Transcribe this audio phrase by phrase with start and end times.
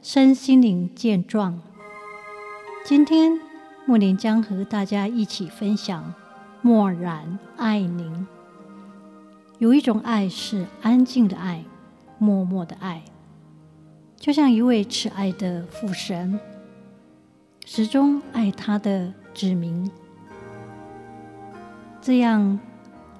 [0.00, 1.60] 身心灵健壮。
[2.84, 3.32] 今天
[3.84, 6.14] 木林将和大家一起分享
[6.62, 8.26] “默然爱您”。
[9.58, 11.64] 有一种爱是安静的爱，
[12.16, 13.02] 默默的爱，
[14.16, 16.38] 就像一位慈爱的父神，
[17.66, 19.90] 始终爱他的子民。
[22.00, 22.60] 这样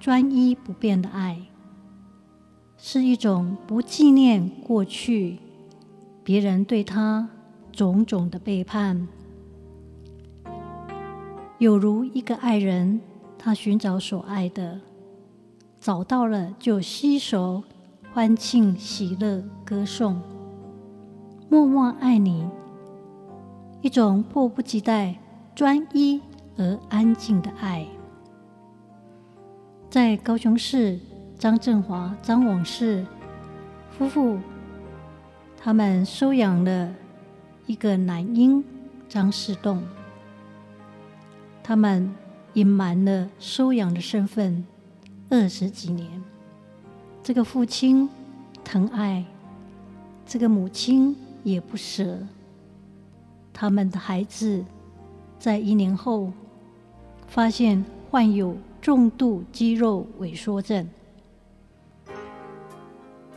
[0.00, 1.40] 专一不变的爱，
[2.76, 5.38] 是一种不纪念过去。
[6.24, 7.28] 别人对他
[7.70, 9.06] 种种的背叛，
[11.58, 12.98] 有如一个爱人，
[13.38, 14.80] 他寻找所爱的，
[15.78, 17.62] 找到了就携手
[18.14, 20.18] 欢庆喜乐歌颂，
[21.50, 22.48] 默默爱你，
[23.82, 25.14] 一种迫不及待、
[25.54, 26.22] 专一
[26.56, 27.86] 而安静的爱。
[29.90, 30.98] 在高雄市
[31.38, 33.04] 张振华、张往世
[33.90, 34.38] 夫妇。
[35.64, 36.94] 他们收养了
[37.66, 38.62] 一个男婴
[39.08, 39.80] 张世栋，
[41.62, 42.14] 他们
[42.52, 44.62] 隐瞒了收养的身份
[45.30, 46.22] 二十几年。
[47.22, 48.06] 这个父亲
[48.62, 49.24] 疼爱，
[50.26, 52.18] 这个母亲也不舍。
[53.50, 54.62] 他们的孩子
[55.38, 56.30] 在一年后
[57.26, 60.86] 发现患有重度肌肉萎缩症，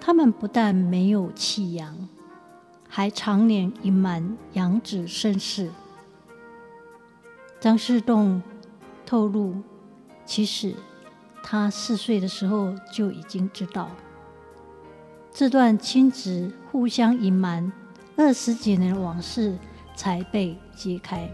[0.00, 1.96] 他们不但没有弃养。
[2.96, 5.70] 还常年隐瞒养子身世。
[7.60, 8.40] 张世栋
[9.04, 9.54] 透露，
[10.24, 10.74] 其实
[11.42, 13.90] 他四岁的时候就已经知道，
[15.30, 17.70] 这段亲子互相隐瞒
[18.16, 19.58] 二十几年的往事
[19.94, 21.28] 才被揭开。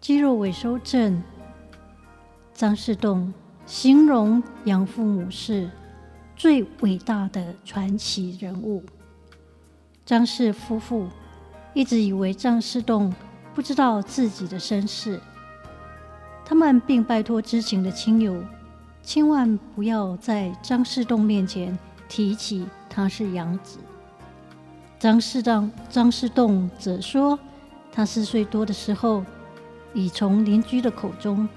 [0.00, 1.20] 肌肉萎缩症，
[2.54, 3.34] 张世栋
[3.66, 5.68] 形容养父母是
[6.36, 8.84] 最伟大的传奇人物。
[10.12, 11.08] 张氏夫妇
[11.72, 13.10] 一直以为张士栋
[13.54, 15.18] 不知道自己的身世，
[16.44, 18.44] 他们并拜托知情的亲友，
[19.02, 21.78] 千万不要在张士栋面前
[22.10, 23.78] 提起他是养子。
[24.98, 27.38] 张世栋张士栋则说，
[27.90, 29.24] 他四岁多的时候，
[29.94, 31.48] 已从邻居的口中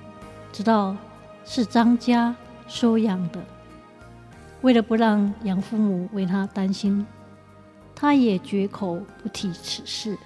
[0.54, 0.96] 知道
[1.44, 2.34] 是张家
[2.70, 3.44] 收养的，
[4.62, 7.06] 为了不让养父母为他担心。
[7.96, 10.18] 他也绝口不提此事。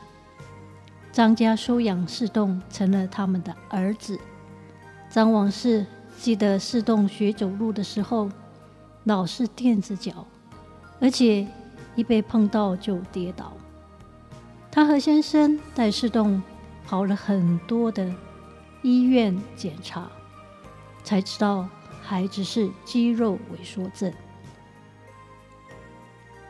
[1.11, 4.19] 张家收养世栋，成了他们的儿子。
[5.09, 5.85] 张往世
[6.17, 8.29] 记得世栋学走路的时候，
[9.05, 10.25] 老是垫着脚，
[10.99, 11.47] 而且
[11.95, 13.53] 一被碰到就跌倒。
[14.71, 16.41] 他和先生带世栋
[16.85, 18.13] 跑了很多的
[18.83, 20.09] 医院检查，
[21.03, 21.67] 才知道
[22.01, 24.13] 孩子是肌肉萎缩症。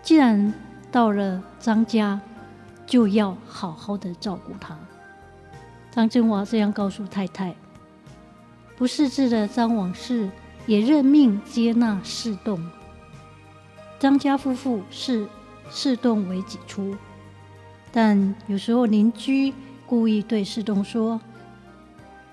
[0.01, 0.53] 既然
[0.91, 2.19] 到了张家，
[2.85, 4.77] 就要好好的照顾他。
[5.91, 7.55] 张振华这样告诉太太。
[8.77, 10.29] 不识字的张往事
[10.66, 12.66] 也认命接纳世栋。
[14.00, 15.27] 张家夫妇视
[15.69, 16.95] 世栋为己出，
[17.91, 19.53] 但有时候邻居
[19.85, 21.19] 故意对世栋说：“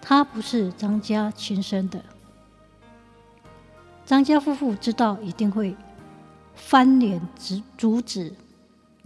[0.01, 2.01] 他不是张家亲生的。”
[4.07, 5.75] 张家夫妇知道一定会
[6.55, 8.33] 翻脸阻阻止。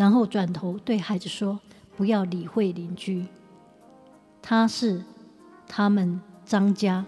[0.00, 1.60] 然后转头对孩子说
[1.94, 3.26] ：“不要理会邻居，
[4.40, 5.04] 他是
[5.68, 7.04] 他们张家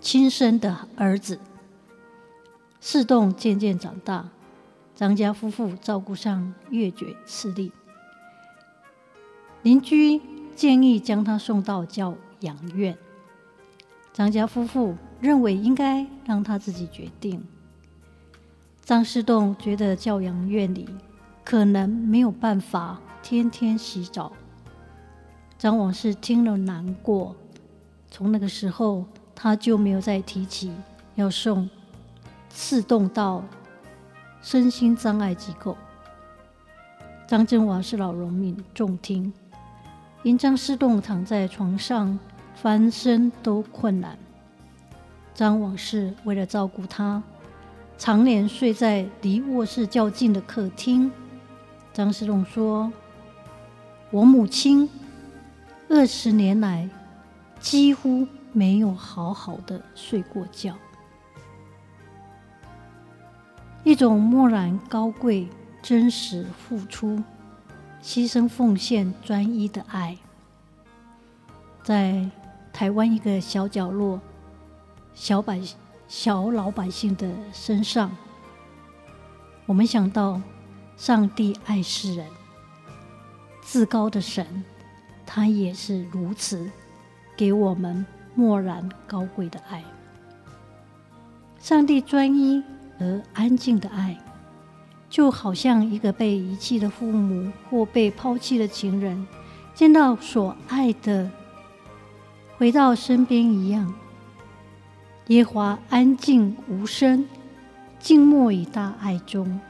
[0.00, 1.40] 亲生的儿子。”
[2.80, 4.28] 世栋渐渐长大，
[4.94, 7.72] 张家夫妇照顾上越觉吃力。
[9.62, 10.20] 邻居
[10.54, 12.96] 建议将他送到教养院，
[14.12, 17.44] 张家夫妇认为应该让他自己决定。
[18.84, 20.88] 张世栋觉得教养院里。
[21.50, 24.30] 可能没有办法天天洗澡。
[25.56, 27.34] 张往事听了难过，
[28.10, 30.70] 从那个时候他就没有再提起
[31.14, 31.66] 要送
[32.52, 33.42] 世栋到
[34.42, 35.74] 身心障碍机构。
[37.26, 39.32] 张振华是老农民，重听，
[40.22, 42.18] 因张世栋躺在床上
[42.56, 44.18] 翻身都困难。
[45.32, 47.22] 张往事为了照顾他，
[47.96, 51.10] 常年睡在离卧室较近的客厅。
[51.98, 52.92] 张师栋说
[54.12, 54.88] ：“我母亲
[55.88, 56.88] 二十年来
[57.58, 60.76] 几乎没有好好的睡过觉，
[63.82, 65.48] 一种漠然高贵、
[65.82, 67.20] 真实付出、
[68.00, 70.16] 牺牲奉献、专一的爱，
[71.82, 72.30] 在
[72.72, 74.20] 台湾一个小角落、
[75.14, 75.60] 小百
[76.06, 78.08] 小老百姓的身上。”
[79.66, 80.40] 我们想到，
[80.98, 82.26] 上帝爱世人，
[83.62, 84.64] 至高的神，
[85.24, 86.68] 他也是如此，
[87.36, 88.04] 给我们
[88.34, 89.84] 漠然高贵的爱。
[91.60, 92.62] 上帝专一
[92.98, 94.18] 而安静的爱，
[95.08, 99.24] 就好像一个被遗弃的父母或被抛弃的情人，
[99.72, 101.30] 见到所爱的
[102.56, 103.94] 回到身边一样。
[105.28, 107.24] 耶华安静无声。
[108.00, 109.60] 静默于大爱中，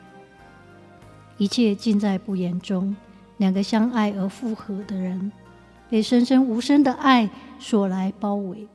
[1.38, 2.94] 一切尽在不言中。
[3.38, 5.31] 两个相爱而复合的人，
[5.88, 7.31] 被深深无声的爱
[7.61, 8.67] 所来包围，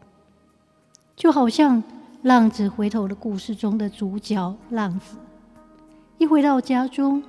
[1.18, 1.84] 就好像
[2.22, 5.18] 浪子回头的故事中的主角浪子，
[6.18, 7.22] 一回到家中，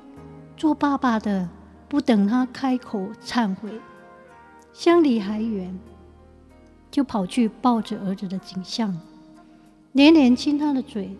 [0.57, 1.49] 做爸爸的
[1.89, 3.81] 不等他开口忏悔，
[4.73, 5.77] 相离还远，
[6.93, 8.97] 就跑去抱着儿子的景象，
[9.91, 11.17] 连连亲他的嘴。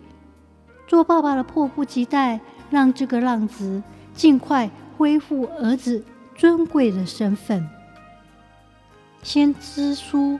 [0.87, 2.39] 做爸爸的迫不及待，
[2.69, 3.83] 让这个浪子
[4.15, 6.03] 尽快恢复儿子
[6.35, 7.67] 尊贵的身份。
[9.21, 10.39] 先知书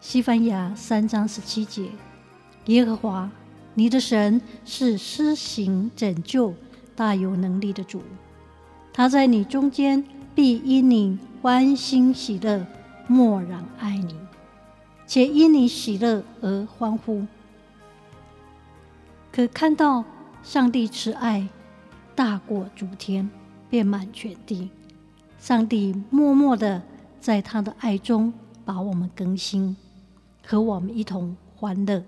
[0.00, 1.90] 西班牙三章十七节：
[2.66, 3.30] 耶和华
[3.74, 6.54] 你的神是施行拯救、
[6.96, 8.02] 大有能力的主，
[8.92, 10.04] 他在你中间
[10.34, 12.66] 必因你欢欣喜乐，
[13.06, 14.16] 默然爱你，
[15.06, 17.26] 且因你喜乐而欢呼。
[19.32, 20.04] 可看到
[20.42, 21.48] 上帝慈爱
[22.20, 23.30] 大过诸天，
[23.70, 24.68] 遍满全地。
[25.38, 26.82] 上帝默默的
[27.18, 28.30] 在他的爱中
[28.62, 29.74] 把我们更新，
[30.44, 32.04] 和我们一同欢乐。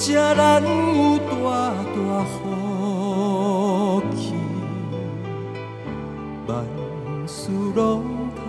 [0.00, 1.30] 真正难有大
[1.92, 4.32] 大福气，
[6.46, 6.48] 万
[7.26, 8.02] 事拢
[8.34, 8.40] 通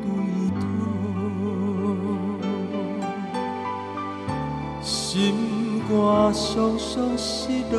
[0.00, 0.08] 对
[0.58, 0.58] 讨，
[4.80, 5.92] 心肝
[6.32, 7.76] 酸酸失落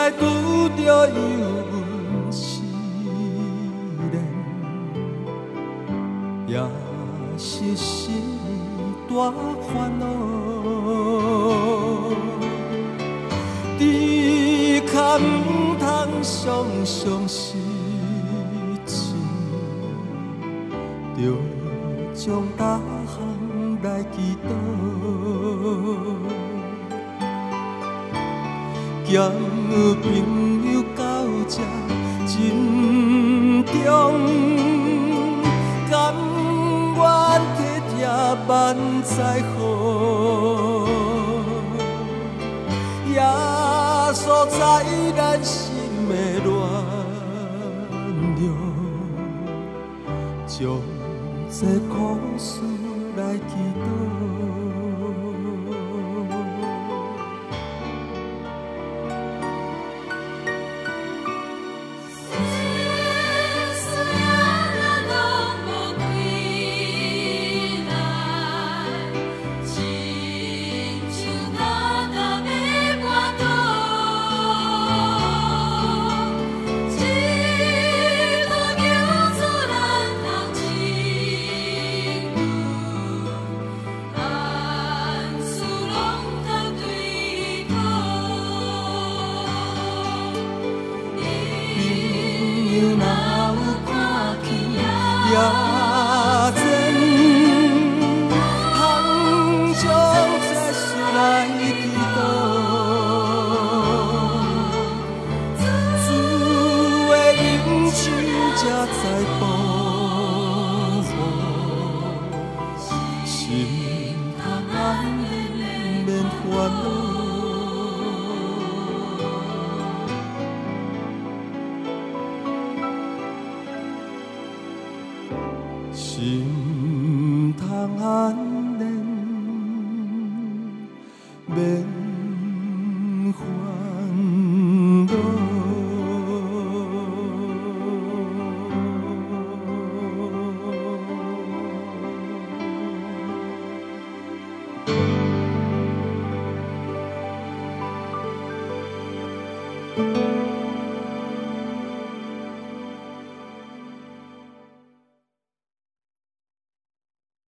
[0.00, 0.24] 咸菜拄
[0.76, 1.14] 着油
[1.72, 2.62] 温时
[4.12, 4.14] 冷，
[6.46, 6.58] 也
[7.36, 8.40] 是心。
[9.10, 10.06] 大烦恼，
[13.76, 15.84] 只可唔通
[16.22, 17.60] 伤伤心
[18.86, 19.16] 情，
[21.16, 21.36] 就
[22.14, 23.18] 将大项
[23.82, 24.48] 来祈祷，
[29.70, 30.04] 朋
[30.72, 31.02] 友到
[31.48, 31.62] 这
[32.26, 33.80] 真重。
[38.46, 39.58] 万载好，
[43.12, 43.18] 耶
[44.12, 44.58] 稣在
[45.16, 45.54] 咱心
[46.08, 46.12] 的
[46.44, 46.48] 暖
[48.36, 48.42] 流，
[50.46, 50.58] 将
[51.48, 51.58] 这
[51.88, 51.94] 苦
[52.36, 52.48] 事
[53.16, 53.50] 来祈